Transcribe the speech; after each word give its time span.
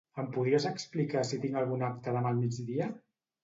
Em 0.21 0.29
podries 0.37 0.65
explicar 0.69 1.23
si 1.33 1.39
tinc 1.45 1.61
algun 1.63 1.87
acte 1.91 2.17
demà 2.19 2.33
al 2.35 2.43
migdia? 2.43 2.93